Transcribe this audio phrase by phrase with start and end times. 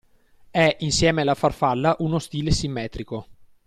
[0.49, 3.27] È insieme alla farfalla uno stile simmetrico.